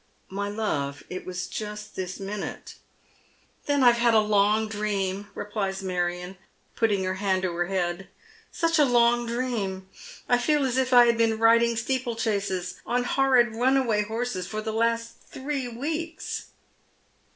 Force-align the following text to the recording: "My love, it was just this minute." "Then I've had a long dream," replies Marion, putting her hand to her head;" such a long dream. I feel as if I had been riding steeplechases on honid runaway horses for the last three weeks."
"My 0.41 0.49
love, 0.49 1.03
it 1.11 1.27
was 1.27 1.45
just 1.45 1.95
this 1.95 2.19
minute." 2.19 2.73
"Then 3.67 3.83
I've 3.83 3.97
had 3.99 4.15
a 4.15 4.19
long 4.19 4.67
dream," 4.67 5.27
replies 5.35 5.83
Marion, 5.83 6.39
putting 6.75 7.03
her 7.03 7.13
hand 7.21 7.43
to 7.43 7.53
her 7.55 7.67
head;" 7.67 8.07
such 8.61 8.79
a 8.79 8.83
long 8.83 9.27
dream. 9.27 9.87
I 10.27 10.39
feel 10.39 10.65
as 10.65 10.77
if 10.77 10.91
I 10.91 11.05
had 11.05 11.19
been 11.19 11.37
riding 11.37 11.75
steeplechases 11.77 12.81
on 12.83 13.03
honid 13.05 13.53
runaway 13.55 14.01
horses 14.01 14.47
for 14.47 14.59
the 14.59 14.73
last 14.73 15.17
three 15.27 15.67
weeks." 15.67 16.47